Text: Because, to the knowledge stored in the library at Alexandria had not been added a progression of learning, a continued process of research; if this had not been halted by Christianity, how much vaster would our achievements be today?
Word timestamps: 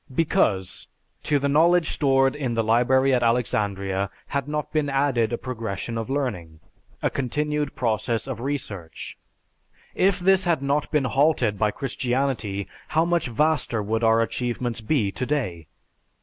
Because, 0.15 0.87
to 1.21 1.37
the 1.37 1.47
knowledge 1.47 1.91
stored 1.91 2.35
in 2.35 2.55
the 2.55 2.63
library 2.63 3.13
at 3.13 3.21
Alexandria 3.21 4.09
had 4.29 4.47
not 4.47 4.73
been 4.73 4.89
added 4.89 5.31
a 5.31 5.37
progression 5.37 5.95
of 5.95 6.09
learning, 6.09 6.59
a 7.03 7.11
continued 7.11 7.75
process 7.75 8.25
of 8.27 8.39
research; 8.39 9.15
if 9.93 10.17
this 10.19 10.43
had 10.45 10.63
not 10.63 10.89
been 10.89 11.05
halted 11.05 11.59
by 11.59 11.69
Christianity, 11.69 12.67
how 12.87 13.05
much 13.05 13.27
vaster 13.27 13.83
would 13.83 14.03
our 14.03 14.23
achievements 14.23 14.81
be 14.81 15.11
today? 15.11 15.67